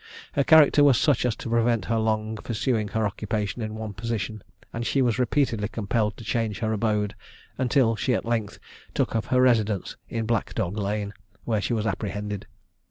Her 0.31 0.43
character 0.43 0.83
was 0.83 0.97
such 0.97 1.27
as 1.27 1.35
to 1.35 1.49
prevent 1.51 1.85
her 1.85 1.99
long 1.99 2.35
pursuing 2.37 2.87
her 2.87 3.05
occupation 3.05 3.61
in 3.61 3.75
one 3.75 3.93
position, 3.93 4.41
and 4.73 4.83
she 4.83 4.99
was 4.99 5.19
repeatedly 5.19 5.67
compelled 5.67 6.17
to 6.17 6.23
change 6.23 6.57
her 6.57 6.73
abode 6.73 7.13
until 7.59 7.95
she 7.95 8.15
at 8.15 8.25
length 8.25 8.57
took 8.95 9.15
up 9.15 9.25
her 9.25 9.39
residence 9.39 9.97
in 10.09 10.25
Black 10.25 10.55
Dog 10.55 10.75
Lane, 10.75 11.13
where 11.45 11.61
she 11.61 11.73
was 11.73 11.85
apprehended. 11.85 12.47